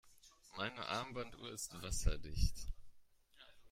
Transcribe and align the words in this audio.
Meine 0.57 0.83
Armbanduhr 0.87 1.51
ist 1.51 1.79
wasserdicht. 1.83 2.55